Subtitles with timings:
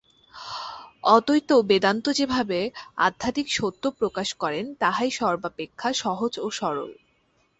[1.07, 2.59] অদ্বৈত বেদান্ত যেভাবে
[2.97, 6.91] আধ্যাত্মিক সত্য প্রকাশ করেন, তাহাই সর্বাপেক্ষা সহজ ও সরল।